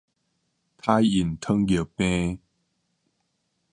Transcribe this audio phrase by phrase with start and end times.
[0.03, 0.03] 胎
[1.03, 2.39] 孕糖尿病